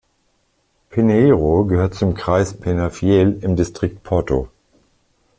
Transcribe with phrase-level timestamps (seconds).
[0.89, 4.47] Pinheiro gehört zum Kreis Penafiel im Distrikt Porto.